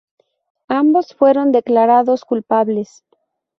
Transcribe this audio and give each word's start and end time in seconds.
Ambos 0.67 1.13
fueron 1.13 1.51
declarados 1.51 2.25
culpables. 2.25 3.03